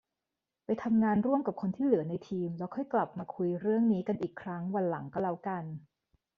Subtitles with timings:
[0.65, 5.63] ไปทำงานร่วมกับคนที่เหลือในทีม แล้วค่อยกลับมาคุยเรื่องนี้กันอีกครั้งวันหลังก็แล้วกัน